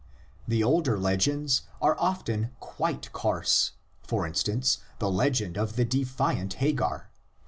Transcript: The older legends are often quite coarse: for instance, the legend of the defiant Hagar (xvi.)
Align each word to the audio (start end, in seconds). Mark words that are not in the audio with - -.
The 0.47 0.63
older 0.63 0.97
legends 0.97 1.61
are 1.79 1.95
often 1.99 2.49
quite 2.59 3.11
coarse: 3.13 3.73
for 4.01 4.25
instance, 4.25 4.79
the 4.97 5.11
legend 5.11 5.59
of 5.59 5.75
the 5.75 5.85
defiant 5.85 6.55
Hagar 6.55 7.11
(xvi.) 7.11 7.19